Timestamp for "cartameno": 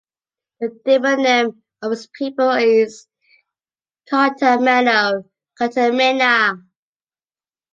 4.11-5.29